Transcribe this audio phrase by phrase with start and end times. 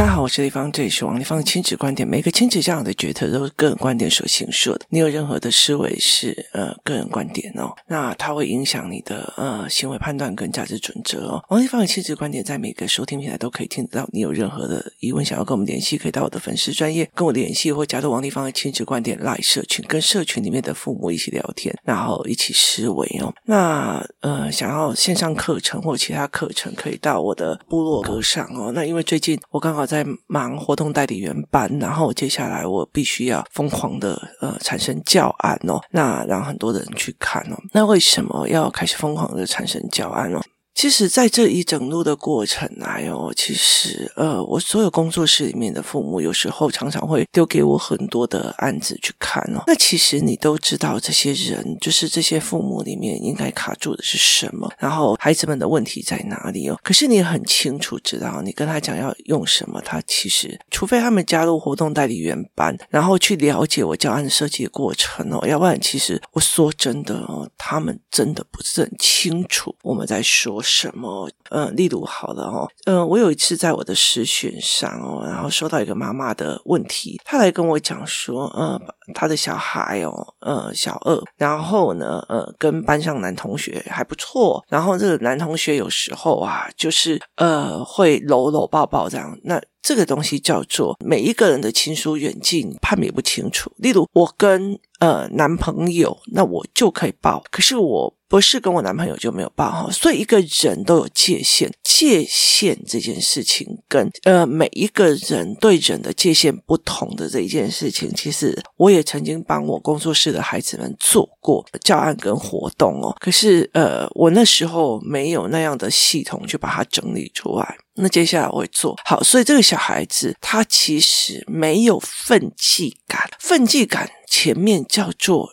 [0.00, 2.08] 大家好，我是丽芳，这里是王丽芳的亲子观点。
[2.08, 4.86] 每个亲子这样的决策都是个人观点所形塑的。
[4.88, 11.44] 你有任何的思维是呃个人观点哦，那它会影响你的呃行为判断跟价值准则哦。
[11.50, 14.08] 王丽芳的亲子观点在每个收听平台都可以听得到。
[14.10, 23.30] 你有任何的疑问想要跟我们联系，可以到我的粉丝专业跟我联系，或加入王丽芳的亲子观点 Live 社群，跟社群里面的父母一起聊天，然后一起思维哦。
[23.44, 28.72] 那呃想要线上课程或其他课程，可以到我的部落格上哦。
[28.74, 29.89] 那因为最近我刚好。
[29.90, 37.56] 在忙活动代理员班，然后接下来我必须要疯狂的呃产生教案哦，那让很多人去看哦。
[37.72, 40.40] 那为什么要开始疯狂的产生教案哦？
[40.80, 49.62] 其实，在这一整路的过程来哦，其实呃，我所有工作室里面的父母，有时候常常会丢给我很多的案子去看哦。
[49.66, 56.80] 那其实你都知道，这些人就是这些父母里面应该卡住的是什么，然后孩子们的问题在哪里哦。
[56.82, 71.28] 可是你很清楚知道，你跟他讲要用什么，他其实除非他们加入活动代理员班，然后去了解我教案设计的过程哦，要不然其实我说真的哦，他们真的不是很清楚我们在说什么？
[71.50, 78.80] 嗯，例如好了哦，嗯，我有一次在我的视讯上哦，然后收到一个妈妈的问题，她来跟我讲说，嗯，
[79.12, 93.72] 她的小孩哦，嗯，小二，然后呢，呃，跟班上男同学还不错，然后这个男同学有时候啊，就是呃，会搂搂抱抱这样，那这个东西叫做每一个人的亲疏远近判别不清楚。
[93.78, 98.14] 例如，我跟呃男朋友，那我就可以抱，可是我。
[98.30, 113.16] 不是跟我男朋友就没有抱哈，所以一个人都有界限，界限这件事情跟呃每一个人对人的界限不同的这一件事情，其实我也曾经帮我工作室的孩子们做过教案跟活动哦。
[113.18, 119.20] 可是呃我那时候没有那样的系统去把它整理出来，那接下来我会做好。
[119.24, 125.50] 所以这个小孩子他其实没有分际感，分际感前面叫做。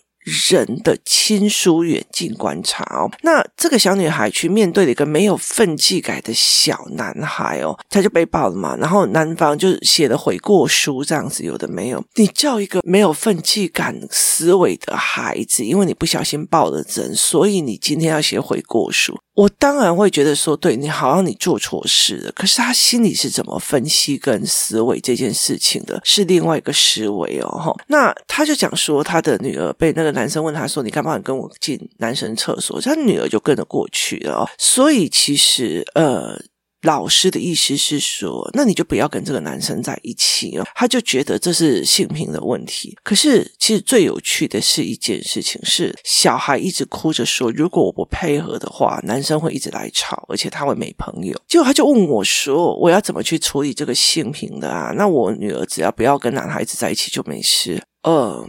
[0.51, 12.03] 人的亲疏远近观察哦，那这个小女孩去面对了一个没有分际感的小男孩哦，他就被爆了嘛，然后男方就写了悔过书，这样子有的没有。
[12.15, 19.17] 你叫一个没有分际感思维的孩子，因为你不小心爆了人，所以你今天要写悔过书。
[19.37, 27.77] 我当然会觉得说，对，你好像你做错事了，可是他心里是怎么分析跟思维这件事情的，是另外一个思维哦。
[27.85, 34.49] 那他就讲说，他的女儿被那个男生问他说：“你干嘛跟我进男生厕所？”他女儿就跟着过去了。
[34.57, 36.41] 所以其实呃。
[36.83, 40.65] 老师的意思是说，那你就不要跟这个男生在一起哦。
[40.75, 42.95] 他就觉得这是性平的问题。
[43.03, 51.35] 可是，其实最有趣的是一件事情是，小孩一直哭着说，如果我不配合的话，男生会一直来吵，而且他会没朋友。
[51.47, 54.93] 结果他就问我说，我要怎么去处理这个性平的啊？
[54.95, 57.83] 那我女儿只要不要跟男孩子在一起就没事。
[58.03, 58.47] 嗯。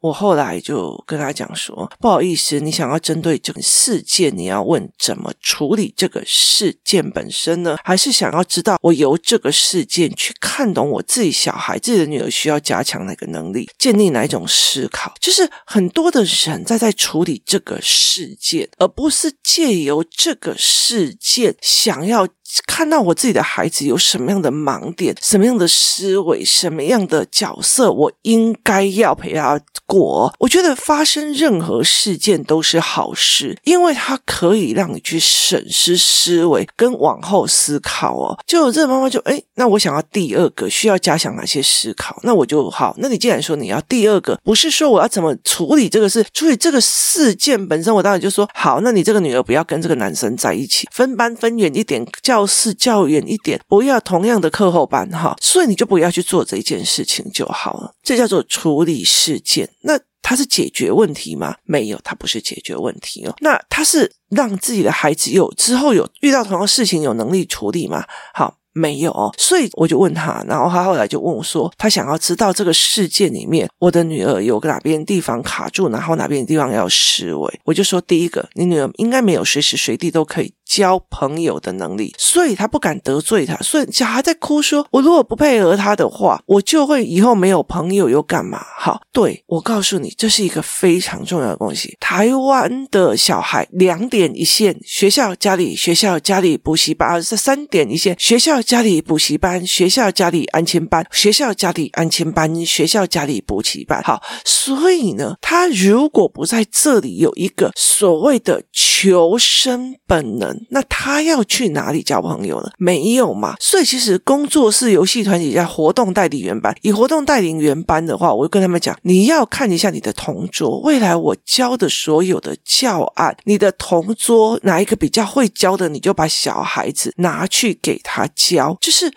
[0.00, 7.76] 我后来就跟他讲说，不好意思，你想要针对这个事件，你要问怎么处理这个事件本身呢？
[7.84, 15.12] 还是想要知道我由这个事件去看懂我自己小孩、自己的女儿需要加强哪个能力，建立哪一种思考？
[15.20, 22.26] 就是很多的人在在处理这个事件，而不是借由这个事件想要。
[22.66, 30.32] 看到我自己的孩子有什么样的盲点，什么样的思维，什么样的角色，我应该要陪他过。
[30.38, 38.38] 我觉得发生任何事件都是好事，因为它可以让你去审视思维跟往后思考哦。
[38.46, 42.18] 就这个妈妈就诶，那我想要第二个需要加强哪些思考？
[42.22, 42.94] 那我就好。
[42.98, 48.80] 那你既然说你要第二个，不是说我要怎么处理这个事，处理这个事件本身，我当然就说好。
[48.80, 52.39] 那你这个女儿不要跟这个男生在一起，分班分远一点，叫。
[52.40, 57.92] 教室较远一点，不要同样的课后班哈，所以你就不要去做这一件事情就好了。
[58.02, 59.68] 这叫做处理事件。
[59.82, 61.54] 那它是解决问题吗？
[61.64, 63.34] 没有，它不是解决问题哦。
[63.40, 68.06] 那它是让自己的孩子有之后有遇到同样事情有能力处理吗？
[68.32, 68.56] 好。
[68.72, 77.60] 没有哦，所以我就问他，然后他后来就问我说，他想要知道这个事件里面，我的女儿有个哪边地方卡住，然后哪边地方要思维。
[77.64, 83.56] 我就说，第一个，你女儿应该没有随时随地都可以交朋友的能力，所以他不敢得罪他。
[83.56, 88.64] 所以小孩在哭说，我如果不配合他的话，我就会以后没有朋友，又干嘛？
[88.78, 91.96] 好，对，我告诉你，这是一个非常重要的东西。
[91.98, 98.60] 台湾的小孩两点一线，学校、家里、学校、家里、补习班，是三点一线，学校。
[98.62, 104.00] 家里补习班，学校家里安亲班，学校家里安亲班，学校家里补习班。
[104.04, 108.62] 好，所以呢，他如果不在这里有一个所谓的。
[109.00, 112.70] 求生本能，那他要去哪里交朋友呢？
[112.76, 113.56] 没有嘛。
[113.58, 129.10] 所以其实工作室游戏团体叫活动代理员班，以活动代理员班的话，我就跟他们讲，你要看一下你的同桌，未来我教的所有的教案，你的同桌哪一个比较会教的，你就把小孩子拿去给他教，就是。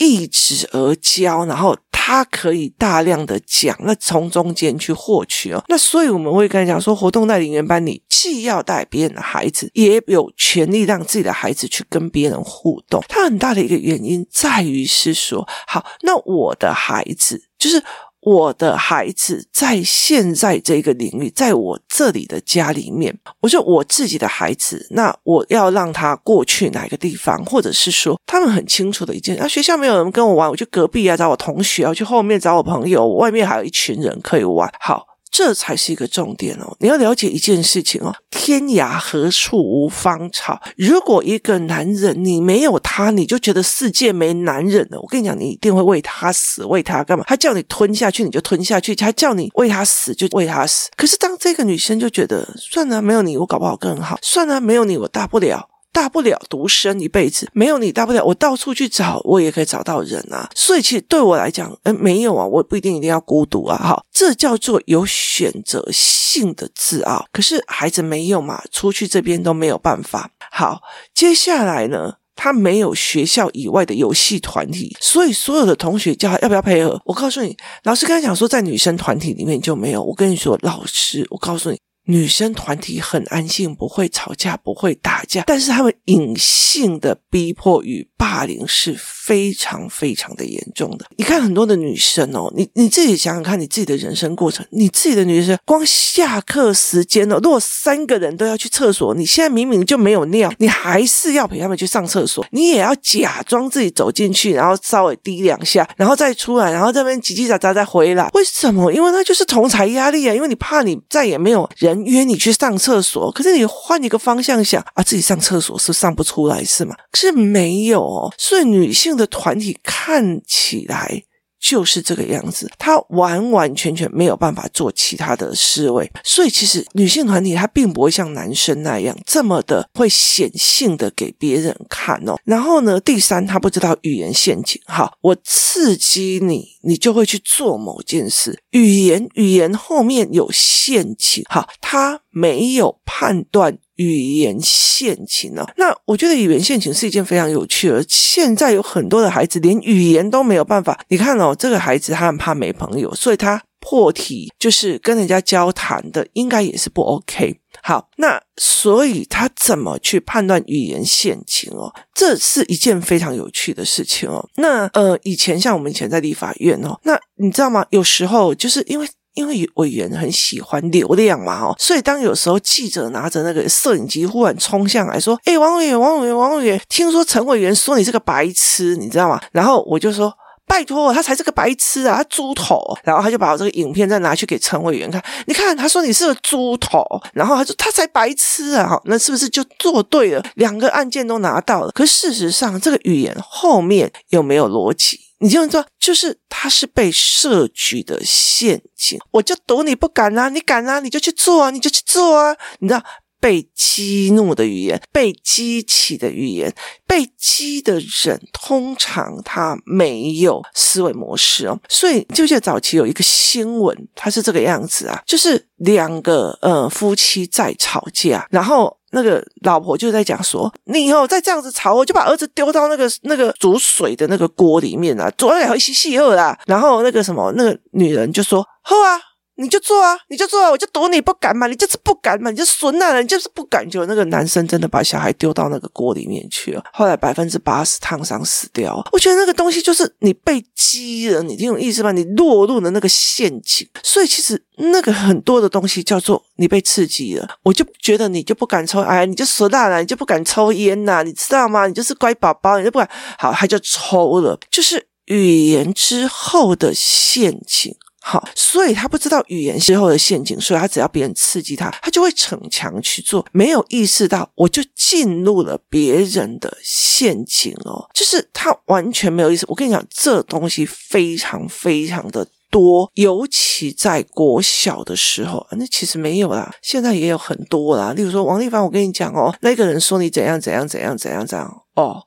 [0.00, 5.62] 一直而教，然后他可以大量的讲，那从中间去获取哦。
[5.68, 13.04] 那所以我们会跟他讲说，活动代理员班，你既要带别人的孩子，也有权利让自己的孩子去跟别人互动。
[13.08, 17.84] 他很大的一个原因在于是说，好，那我的孩子就是。
[18.22, 35.09] 我的孩子在现在这个领域，在我这里的家里面，我就我自己的孩子，那我要让他过去哪个地方，或者是说他们很清楚的一件，啊，学校没有人跟我玩，我去隔壁啊找我同学，我去后面找我朋友，外面还有一群人可以玩，好。
[35.30, 36.76] 这才是一个重点哦！
[36.80, 40.60] 你要了解一件事情哦，天涯何处无芳草。
[40.76, 45.00] 如果一个男人你没有他，你就觉得世界没男人了。
[45.00, 47.24] 我跟你讲，你一定会为他死，为他干嘛？
[47.28, 50.90] 他叫你吞下去，你就吞下去；他叫你为他死，就为他死。
[50.96, 55.69] 可是当这个女生就觉得，算了，没有你，我搞不好更好；算了，没有你，我大不了。
[55.92, 60.48] 大不了独身一辈子，没有你大不了，我到处去找，我也可以找到人啊。
[60.54, 63.76] 所以其实对我来讲，嗯，没有啊，我不一定一定要孤独啊。
[63.76, 67.26] 哈，这叫做有选择性的自傲。
[67.32, 70.30] 可是孩子没有嘛，出去这边都没有办法。
[70.50, 70.80] 好，
[71.12, 77.00] 接下来呢，他没有学校以外的游戏团体，所以所有的同学叫他要不要配合？
[77.04, 80.02] 我告诉你，老师刚才讲说，在女生团体里面就没有。
[80.02, 81.78] 我跟你说，老师，我告诉你。
[82.10, 91.06] 女生团体很安静，不会吵架，不会打架，但是他们隐性的逼迫与霸凌是非常非常的严重的。
[91.16, 108.28] 你看很多的女生哦，你你自己想想看，你自己的人生过程，你自己的女生光下课时间哦，如果三个人都要去厕所，你现在明明就没有尿，你还是要陪他们去上厕所，你也要假装自己走进去，然后稍微滴两下，然后再出来，然后这边叽叽喳喳再回来。
[108.34, 108.92] 为什么？
[108.92, 111.99] 因为那就是同侪压力啊，因为你怕你再也没有人。
[112.04, 116.94] 约你去上厕所，可是你换一个方向想啊，自己上厕所是上不出来是吗？
[117.14, 121.22] 是没有哦，所以女性的团体看起来。
[121.60, 132.34] 就是这个样子，她完完全全没有办法做其他的思维，所以其实女性团体她并不会像男生那样这么的会显性的给别人看哦。
[132.44, 134.80] 然后呢，第三，她不知道语言陷阱。
[134.86, 138.62] 好，我刺激你，你就会去做某件事。
[138.70, 141.44] 语言，语言后面有陷阱。
[141.48, 143.78] 好，她没有判断。
[144.00, 145.70] 语言陷阱哦？
[145.76, 148.02] 那我觉得语言陷阱是一件非常有趣的。
[148.08, 150.98] 现在有很多的孩子连语言都没有办法。
[151.08, 157.60] 你看哦，这个孩子他很怕没朋友，所以他破题就是跟人家交谈的，应该也是不 OK。
[157.82, 161.92] 好，那所以他怎么去判断语言陷阱哦？
[162.14, 164.48] 这是一件非常有趣的事情哦。
[164.56, 167.84] 那呃，以前像我们以前在立法院哦，那你知道吗？
[167.90, 169.06] 有时候就是因为。
[169.34, 180.32] 因为委员很喜欢流量嘛，哦，所以当有时候记者拿着那个摄影机忽然冲向来说：“诶，王委员，王委员，王委员，听说陈委员说你是个白痴，你知道吗？”然后我就说
[180.66, 190.44] ：“拜托，他才是个白痴啊，他猪头。”然后他就把我这个影片再拿去给陈委员看，你看，他说你是个猪头，然后他说他才白痴啊，那是不是就做对了？
[190.56, 195.18] 两个案件都拿到了，可事实上这个语言后面有没有逻辑？
[195.40, 203.02] 你就说，就是他是被设局的陷阱，我就赌你不敢啊，你敢啊，你就去做啊，你就去做啊，你知道，
[203.40, 206.74] 被激怒的语言，被激起的语言，
[207.06, 218.99] 被激的人，通常他没有思维模式哦，所以就像早期有一个新闻，它是这个样子啊，就是两个呃夫妻在吵架，然后。
[219.10, 226.58] 那个老婆就在讲说，你以后再这样子吵，我就把儿子丢到那个那个煮水的那个锅里面啊，煮了一洗洗后啦。
[226.66, 229.29] 然后那个什么，那个女人就说，喝啊。
[229.60, 233.88] 你就做啊，你就做啊，我就赌你不敢嘛，你就是不敢嘛，你就损了，你就是不敢。
[233.88, 239.06] 就那个男生真的把小孩丢到那个锅里面去了，后来百分之八十烫伤死掉。
[239.12, 242.10] 我觉得那个东西就是你被激了，你听懂意思吗？
[242.12, 243.86] 你落入了那个陷阱。
[244.02, 247.48] 所以其实那个很多的东西叫做你被刺激了。
[247.62, 251.86] 我就觉得你就不敢抽，哎，你就损大了，你就不敢抽烟呐，你知道吗？
[251.86, 253.08] 你就是乖宝宝，你就不敢。
[253.38, 257.94] 好，他就抽了，就是语言之后的陷阱。
[258.22, 269.64] 好，所以他不知道语言之后的陷阱，所以他只要别人刺激他，他就会逞强去做，没有意识到我就进入了别人的陷阱哦，就是他完全没有意识。
[269.68, 278.12] 我跟你讲，这东西非常非常的多，尤其在国小的时候，那其实没有啦，现在也有很多啦。
[278.12, 282.22] 例如说，王丽芳，我跟你讲哦，那个人说你怎样怎样怎样怎样怎样哦，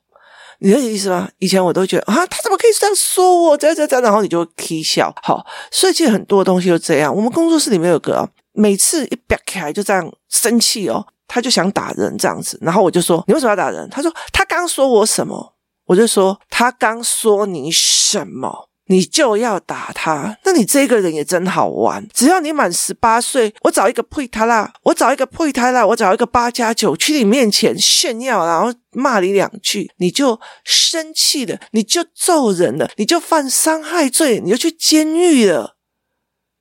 [0.64, 1.28] 你有意思吗？
[1.40, 3.54] 以前我都觉得啊，他怎么可以这样说我？
[3.54, 5.14] 这样这样，然后你就会起笑。
[5.22, 7.14] 好，所以其实很多东西都这样。
[7.14, 13.86] 我们工作室里面有个，每次一飙起来就这样生气哦，他就想打人这样子，然后我就说你为什么要打人？
[13.90, 15.54] 他说他刚说我什么？
[15.84, 18.70] 我就说他刚说你什么？
[18.86, 22.06] 你就要打他，那你这个人也真好玩。
[22.12, 35.76] 只要你满十八岁，我找一个配他啦，我找一个配他啦，我找一个八加九去你面前炫耀，然后骂你两句，你就生气了，你就揍人了，你就犯伤害罪，你就去监狱了。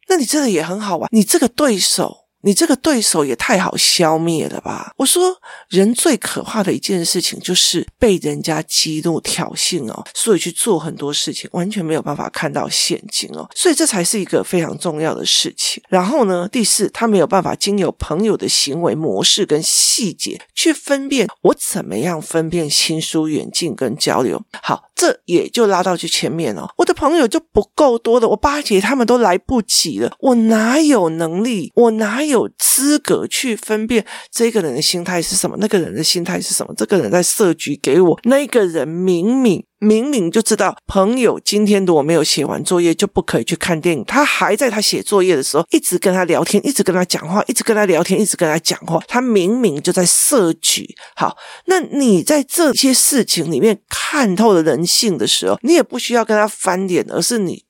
[0.07, 2.22] 那你真的也很好玩，你这个对手。
[2.43, 4.93] 你这个对手也太好消灭了吧！
[4.97, 5.37] 我说，
[5.69, 15.81] 人最可怕的一件事情就是被人家激怒、挑衅哦，所以去做很多事情，完全没有办法看到陷阱哦，所以这才是一个非常重要的事情。
[15.87, 24.41] 然后呢，第四，他没有办法经由朋友的行为模式跟细节去分辨我怎么样分辨亲疏远近跟交流。
[24.61, 24.83] 好。
[24.95, 26.69] 这也就拉到去前面了。
[26.77, 31.73] 我的朋友就不够多的，我巴结他们都来不及了，我哪有能力？
[31.75, 35.55] 我哪有有资格去分辨这个人的心态是什么？
[35.59, 36.73] 那个人的心态是什么？
[36.75, 39.63] 这个人在设局给我，那个人明明。
[39.79, 48.97] 明明就知道朋友今天如果没有写完作业就不可以去看电影，他还在他写作业的时候一直跟他聊天，一直跟他讲话，一直跟他聊天，一直跟他讲话。
[49.09, 50.87] 他明明就在设局。
[51.17, 51.35] 好，
[51.65, 57.65] 那你在这些事情里面看透了人性的时候，你也不需要跟他翻脸，而是你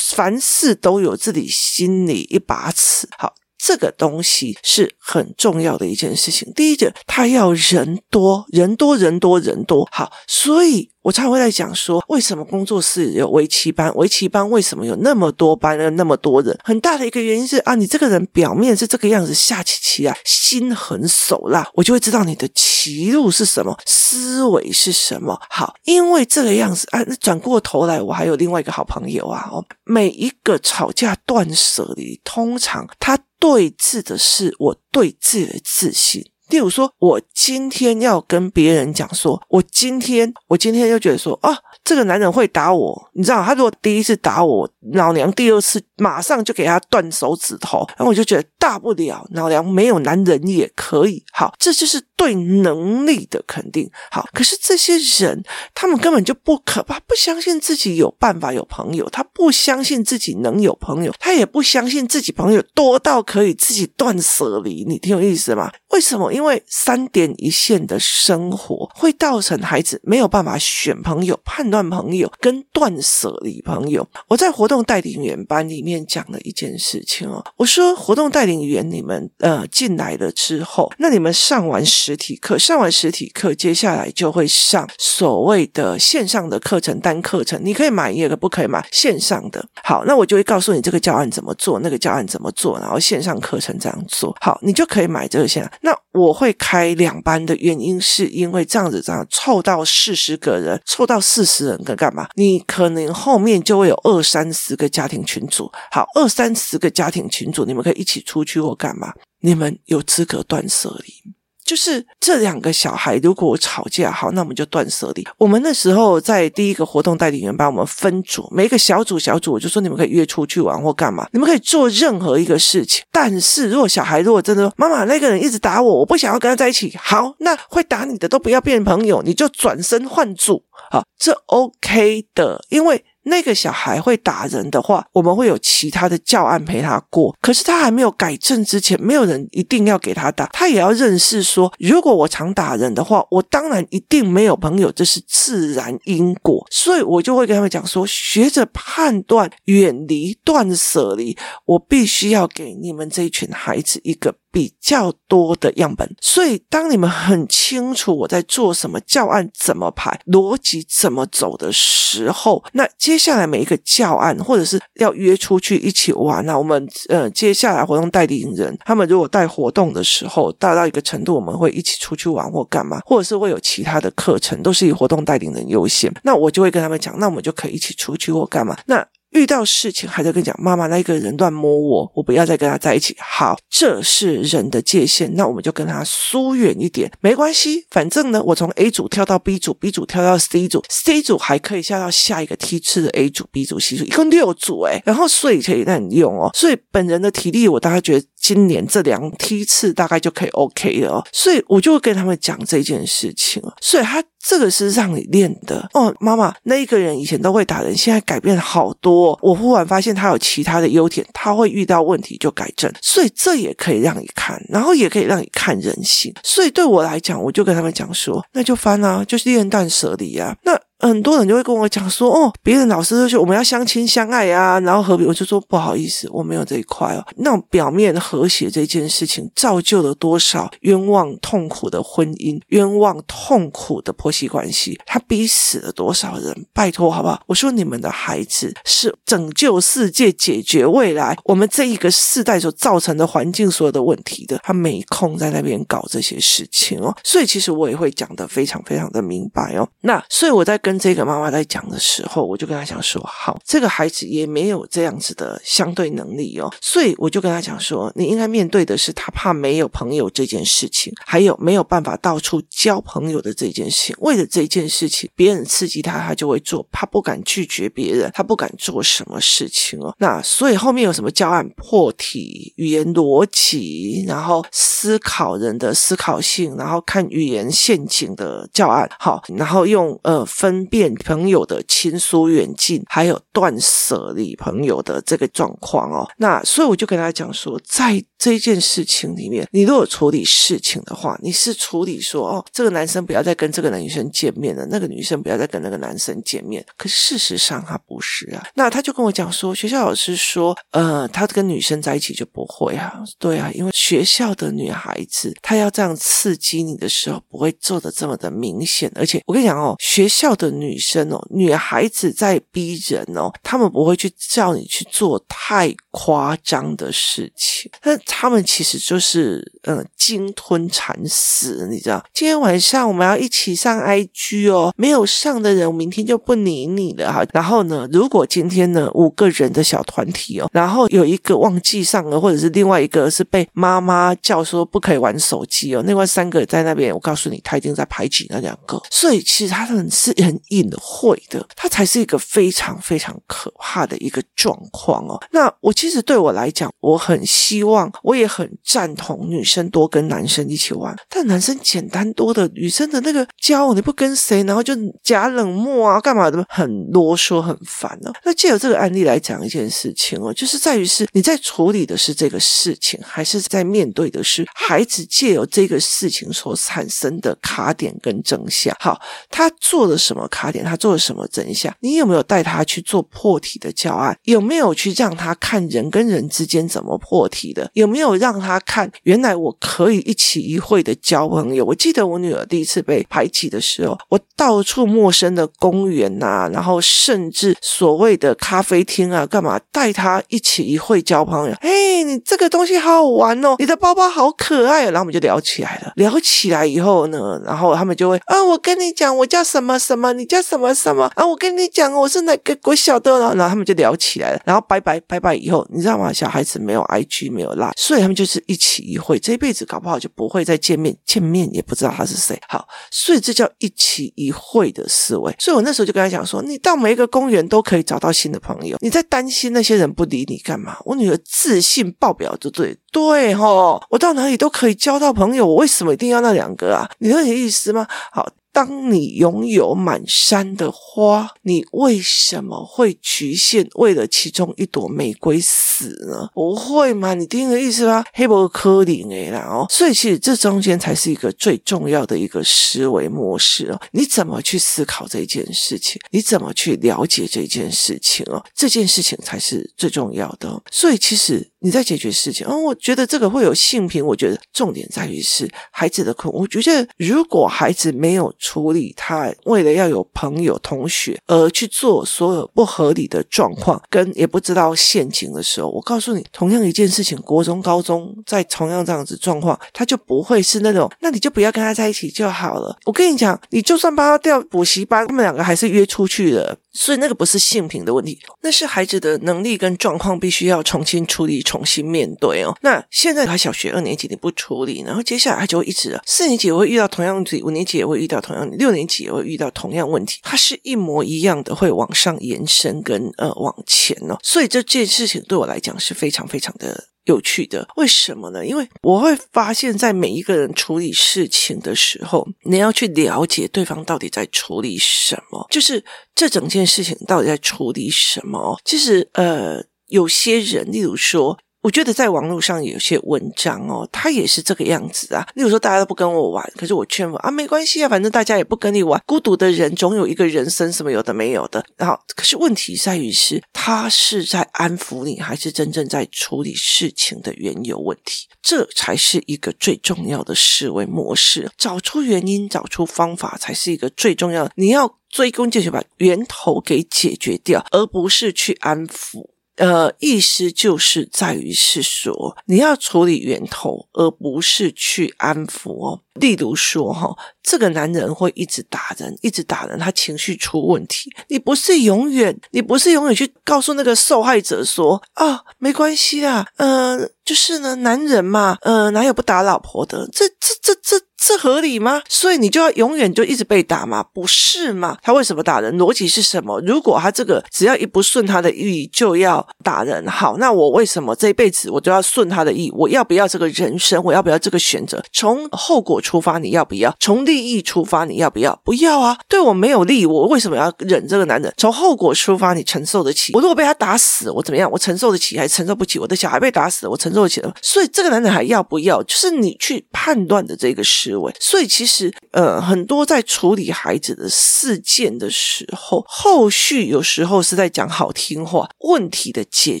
[0.16, 3.06] 凡事都有自己心里一把尺。
[3.16, 3.34] 好。
[3.58, 6.52] 这个东西是很重要的一件事情。
[6.54, 9.88] 第一个，他要人多，人多，人多，人多。
[9.90, 13.90] 好，所以我才会在讲说，为什么工作室有围棋班？
[13.94, 16.54] 围棋班为什么有那么多班，有那么多人？
[16.62, 25.40] 很大的一个原因是啊，你这个人表面是这个样子，下棋棋啊心狠手辣，我就会知道你的棋路是什么，思维是什么。
[25.48, 33.18] 好，因为这个样子啊，那转过头来，我还有另外一个好朋友啊，哦，每一个吵架断舍离，通常他。
[33.40, 36.20] 对峙的是我对自己的自信。
[36.48, 51.22] 例如说，我今天要跟别人讲说，我今天，我今天就觉得说，啊，这个男人会打我，你知道，他如果第一次打我，老娘第二次马上就给他断手指头，然后我就觉得大不了，老娘没有男人也可以。
[51.32, 53.90] 好，这就是对能力的肯定。
[54.10, 55.42] 好，可是这些人，
[55.74, 64.84] 他们根本就不可怕，不相信自己有办法有朋友，他不相信自己能有朋友，他也不相信自己朋友多到可以自己断舍离。
[64.88, 65.70] 你挺有意思吗？
[65.90, 66.32] 为什么？
[66.37, 74.08] 因因为三点一线的生活会造成孩子没有办法选朋友、判断朋友跟断舍离朋友。
[74.28, 89.66] 我在活动带领员班里面讲了一件事情哦，我说活动带领员你们呃进来了之后，那你们上完实体课，上完实体课，接下来就会上所谓的线上的课程单课程，你可以买一个，不可以买线上的。
[89.82, 95.68] 好，那我就会告诉你这个教案怎么做，那个教案怎么做，然后线上课程这样做好，你就可以买这个线。
[95.80, 102.28] 那我会开两班的原因，是因为这样子这样凑到四十个人，凑到四十人干干嘛？
[102.34, 109.12] 你可能后面就会有二三十个家庭群组，好，二三十个家庭群组，你们可以一起出去或干嘛？
[109.40, 111.37] 你们有资格断舍离。
[111.68, 115.22] 就是这两个小孩，如果吵架，好，那我们就断舍离。
[115.36, 123.04] 我们那时候在第一个活动代理员把，我们分组，每一个小组小组，我就说你们可以约出去玩或干嘛，你们可以做任何一个事情。
[123.12, 133.04] 但是如果小孩如果真的说妈妈那个人一直打我，我不想要跟他在一起，好，那会打你的都不要变朋友，你就转身换组，好，这 OK 的，因为。
[133.28, 137.36] 那个小孩会打人的话，我们会有其他的教案陪他过。
[137.40, 146.66] 可是他还没有改正之前，没有人一定要给他打，他也要认识说，如果我常打人的话，我当然一定没有朋友，这是自然因果。
[146.70, 154.34] 所以我就会跟他们讲说，学着判断，远离断舍离，我必须要给你们这一群孩子一个。
[154.50, 179.04] 比较多的样本，所以当你们很清楚我在做什么，教案怎么排，逻辑怎么走的时候，那接接下来每一个教案，或者是要约出去一起玩，那我们呃接下来活动带领人，他们如果带活动的时候达到一个程度，我们会一起出去玩或干嘛，或者是会有其他的课程，都是以活动带领人优先，那我就会跟他们讲，那我们就可以一起出去或干嘛，那。
[179.30, 183.14] 遇到事情还在跟你讲，妈妈那个人乱摸我，我不要再跟他在一起。
[183.18, 187.86] 好，这是人的界限，那我们就跟他疏远一点，没关系。
[187.90, 196.50] 反正呢，我从 A 组跳到 B 组，B 组跳到 C 组，C 组还可以下到下一个梯次的 A 组、B 组、C 组，一共六组诶，然后所以可以让你用哦。
[196.54, 201.22] 所以本人的体力，我大概觉得今年这两梯次大概就可以 OK 了。
[201.32, 203.62] 所以我就会跟他们讲这件事情。
[203.80, 204.22] 所以他。
[204.40, 209.36] 这个是让你练的哦，妈妈，那一个人以前都会打人，现在改变好多。
[209.42, 216.32] 我忽然发现他有其他的优点，他会遇到问题就改正，所以这也可以让你看，然后也可以让你看人性。
[216.44, 220.80] 所以对我来讲，我就跟他们讲说，那就翻啊，就是练断舍离啊，那。
[221.00, 227.24] 很多人就会跟我讲说，哦，别人老师都说我们要相亲相爱啊，然后和平，我就说不好意思，我没有这一块哦。
[227.36, 236.66] 那种表面和谐这件事情，造就了多少冤枉痛苦的婚姻，冤枉痛苦的婆媳关系，他逼死了多少人？
[236.72, 237.40] 拜托，好不好？
[237.46, 247.16] 我说你们的孩子是拯救世界、解决未来我们这一个世代所造成的环境所有的问题的，他没空在那边搞这些事情哦。
[247.22, 249.88] 所以其实我也会讲得非常非常的明白哦。
[250.00, 250.76] 那所以我在。
[250.88, 264.16] 跟这个妈妈在讲的时候，我就跟她讲说：“好，这个孩子也没有这样子的相对能力哦，所以我就跟她讲说，你应该面对的是他怕没有朋友这件事情，还有没有办法到处交朋友的这件事情。
[264.20, 270.14] 为了这件事情，别人刺激他，他就会做，他不敢拒绝别人，他不敢做什么事情哦。
[270.16, 286.28] 那所以后面有什么教案破题、语言逻辑，然后思考人的思考性，然后看语言陷阱的教案，好，然后用呃分。”分辨朋友的亲疏远近，还有断舍离朋友的这个状况哦。
[286.36, 296.82] 那所以我就跟他讲说，在这一件事情里面，你如果处理事情的话，你是处理说哦，这个男生不要再跟这个女生见面了，那个女生不要再跟那个男生见面。
[296.96, 298.66] 可事实上他不是啊。
[298.74, 303.22] 那他就跟我讲说，学校老师说，呃，他跟女生在一起就不会啊。
[303.38, 309.10] 对啊，因为学校的女孩子，她要这样刺激你的时候，不会做得这么的明显。
[309.14, 310.68] 而且我跟你讲哦，学校的。
[310.78, 322.20] 女生哦，女孩子在逼人哦，他们不会去叫你去做太夸张的事情，但他们其实就是嗯，鲸吞蚕食，你知道？
[322.34, 327.44] 今天晚上我们要一起上 IG 哦，没有上的人，我明天就不理你了哈。
[327.52, 340.58] 然后呢，如果今天呢五个人的小团体哦，然后有一个忘记上了，或者是另外一个是被妈妈叫说不可以玩手机哦，另外三个在那边，我告诉你，他一定在排挤那两个，所以其实他们是很。
[340.70, 345.40] 隐晦的，他才是一个非常非常可怕的一个状况哦。
[345.50, 358.32] 那我其其实对我来讲，我很希望，我也很赞同女生多跟男生一起玩，但男生简单多的，女生的那个交往，你不跟谁，然后就假冷漠啊，干嘛的，很啰嗦，很烦哦。
[358.42, 368.96] 那借由这个案例来讲一件事情哦，就是在于是你在处理的是这个事情，还是在面对的是孩子借由这个事情所产生的卡点跟真相？
[368.98, 370.48] 好，他做了什么？
[370.48, 371.94] 卡点，他做了什么真相？
[372.00, 374.34] 你有没有带他去做破题的教案？
[374.44, 377.90] 有没有去让他看人跟人之间怎么破题的？
[377.94, 381.84] 有没有让他看原来我可以一起一会的交朋友？
[381.84, 391.74] 我记得我女儿第一次被排挤的时候，我到处陌生的公园啊，然后甚至所谓的咖啡厅啊，干嘛带他一起一会交朋友？
[391.80, 396.12] 哎，你这个东西好好玩哦，你的包包好可爱哦，然后我们就聊起来了。
[396.16, 400.32] 聊起来以后呢，然后他们就会啊，我跟你讲，我叫什么什么。
[400.32, 401.44] 你叫什么什么啊？
[401.44, 406.32] 我跟你讲，我是哪个国小的，然后然后他们就聊起来了，然后拜拜拜拜以后，你知道吗？
[406.32, 412.58] 小孩子没有 IG，没有拉所以他们就是一起一会，这一辈子搞不好就不会再见面，见面也不知道他是谁。
[412.68, 415.54] 好，所以这叫一起一会的思维。
[415.58, 420.96] 所以我那时候就跟他讲说，你到每一个公园都可以找到新的朋友，你在担心那些人不理你干嘛？
[421.04, 427.08] 我女儿自信爆表，就对对齁，我到哪里都可以交到朋友，我为什么一定要那两个啊？
[427.18, 428.06] 你有点意思吗？
[428.32, 428.48] 好。
[428.78, 436.48] 当你拥有满山的花，你为什么会局限为了其中一朵玫瑰死呢？
[436.54, 437.34] 不会嘛？
[437.34, 438.24] 你听的意思吧？
[438.32, 444.00] 黑伯科林诶啦哦，所以其实这中间才是一个最重要的一个思维模式哦。
[444.12, 446.22] 你怎么去思考这件事情？
[446.30, 448.64] 你怎么去了解这件事情哦？
[448.76, 450.80] 这件事情才是最重要的。
[450.92, 454.24] 所以其实你在解决事情，哦，我觉得这个会有性平。
[454.24, 456.52] 我觉得重点在于是孩子的困。
[456.52, 472.98] 我觉得如果孩子没有处理他为了要有朋友、同学而去做所有不合理的状况，跟也不知道陷阱的时候，我告诉你，同样一件事情，国中、高中在同样这样子状况，他就不会是那种，那你就不要跟他在一起就好了。
[473.04, 476.78] 我跟你讲，你就算把他调补习班，他们两个还是约出去的。
[476.90, 482.74] 所以那个不是性平的问题，那是孩子的能力跟状况必须要重新处理、重新面对哦。
[482.80, 494.38] 那现在他小学二年级你不处理，然后接下来他就会一直了，四年级也会遇到同样问题，五年级也会遇到同样，六年级也会遇到同样问题，它是一模一样的，会往上延伸跟呃往前哦。
[494.42, 497.08] 所以这件事情对我来讲是非常非常的。
[497.28, 498.64] 有趣的，为什么呢？
[498.64, 506.02] 因为我会发现，在每一个人处理事情的时候，你要去了解对方到底在处理什么，就是
[506.34, 508.80] 这整件事情到底在处理什么。
[508.82, 511.58] 其实，呃，有些人，例如说。
[511.80, 515.46] 我觉得在网络上有些文章哦，他也是这个样子啊。
[515.54, 519.22] 例如说，大家都不跟我玩，可是我劝我啊，没关系啊，反正大家也不跟你玩。
[519.24, 521.82] 孤独的人总有一个人生，什么有的没有的。
[521.96, 528.48] 然后，可是问题在于是，他是在安抚你，还是真正在处理事情的缘由问题？
[528.60, 531.70] 这才是一个最重要的思维模式。
[531.78, 534.72] 找出原因，找出方法，才是一个最重要的。
[534.74, 539.50] 你要追根究底，把源头给解决掉，而不是去安抚。
[539.78, 546.20] 呃，意思就是在于是说，你要处理源头，而不是去安抚哦。
[546.34, 551.32] 例如说，哈，这个男人会一直打人，一直打人，他情绪出问题。
[551.48, 560.28] 你不是永远，你不是永远去告诉那个受害者说，啊，没关系啊，嗯、就是呢，男人嘛，呃，哪有不打老婆的？
[560.30, 562.20] 这、这、这、这、这合理吗？
[562.28, 564.22] 所以你就要永远就一直被打吗？
[564.34, 565.16] 不是吗？
[565.22, 565.96] 他为什么打人？
[565.96, 566.78] 逻辑是什么？
[566.82, 572.92] 如果他这个只要一不顺他的意就要打人，好，那我为什么这一辈子我都要顺他的意？
[572.94, 574.22] 我要不要这个人生？
[574.22, 575.24] 我要不要这个选择？
[575.32, 576.18] 从后果。
[576.20, 577.14] 出发你要不要？
[577.20, 578.78] 从利益出发你要不要？
[578.84, 579.38] 不要啊！
[579.48, 581.72] 对我没有利，我为什么要忍这个男人？
[581.78, 583.54] 从后果出发，你承受得起？
[583.54, 584.90] 我如果被他打死，我怎么样？
[584.90, 586.18] 我承受得起还是承受不起？
[586.18, 587.72] 我的小孩被打死，我承受做起来。
[587.80, 589.22] 所以这个男人还要不要？
[589.22, 591.54] 就是你去判断的这个思维。
[591.60, 600.00] 所以其实呃，很多在处理孩子的事件的时候，后续有时候是在讲好听话，问题的解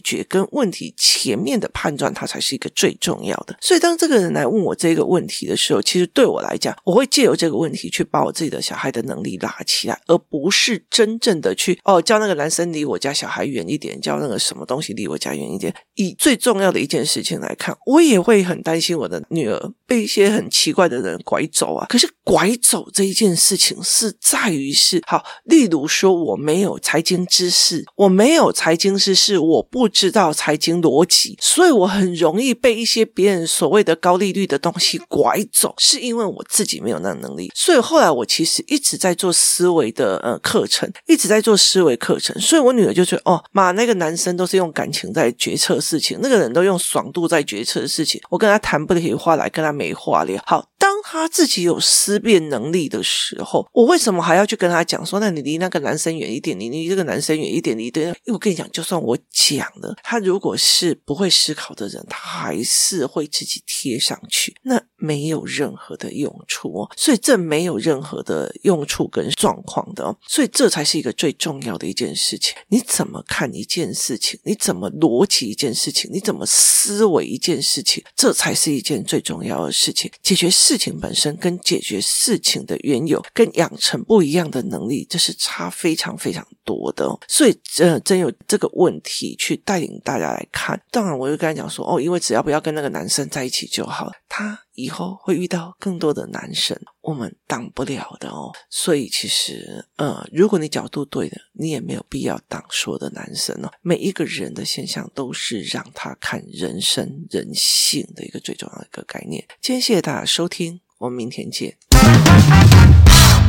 [0.00, 3.56] 决跟问题前面的判断，它才是一个最重要的。
[3.60, 6.08] 所以当这个人来问我这个问题的时候，其实。
[6.14, 15.72] 对我来讲，我会借由这个问题去把我自己的小孩的能力拉起来，而不是真正的去哦叫那个男生离我家小孩远一点，叫那个什么东西离我家远一点。
[15.94, 21.86] 以最重要的一件事情来看，我也会很担心我的女儿被一些很奇怪的人拐走啊。
[21.88, 35.98] 可是拐走这一件事情是在于是好，例如说我没有财经知识，我没有财经知识，我不知道财经逻辑，所以我很容易被一些别人所谓的高利率的东西拐走，是。
[35.98, 42.40] 因为我自己没有那能力，所以后来我其实一直在做思维的呃课程，一直在做思维课程。
[42.40, 48.20] 所以我女儿就觉得哦，妈，那个男生都是用感情在决策事情，那个人都用爽度在决策的事情。
[48.30, 50.42] 我跟他谈不起话来，跟他没话聊。
[50.46, 58.04] 好，当他自己有思辨能力的时候，我为什么还要去跟他讲说，那你离那个男生远一点，你离这个男生远一点，离对。
[58.04, 72.54] 因为我跟你讲，就算我讲了，他如果是不会思考的人，他还是会自己贴上去，那没有任何的用处哦，所以这没有任何的用处跟状况的哦，所以这才是一个最重要的一件事情。
[72.68, 74.38] 你怎么看一件事情？
[74.42, 76.10] 你怎么逻辑一件事情？
[76.12, 78.02] 你怎么思维一件事情？
[78.16, 80.10] 这才是一件最重要的事情。
[80.22, 87.18] 解决事情本身跟解决事情的缘由，跟养成不一样的能力，这是差非常非常多的哦。
[87.28, 90.80] 所以，呃真有这个问题去带领大家来看。
[90.90, 94.58] 当然，我就跟他讲说，哦，因为只要不要跟那个男生在一起就好，他。
[94.78, 98.52] 以后会遇到更多的男神，我们挡不了的哦。
[98.70, 103.68] 所以其实，呃，如果你角度对的，你也没有必要挡所有的男神哦。
[103.82, 109.44] 每一个人的现象都是让他看人生人性的一个最重要的一个概念。
[109.60, 111.76] 今天谢谢大家收听，我们明天见。